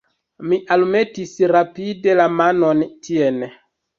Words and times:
Mi 0.51 0.57
almetis 0.75 1.33
rapide 1.51 2.17
la 2.21 2.27
manon 2.39 2.83
tien. 3.09 3.41